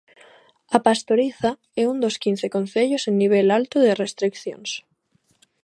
[0.77, 1.51] A Pastoriza
[1.81, 4.69] é un dos quince concellos en nivel alto de restricións.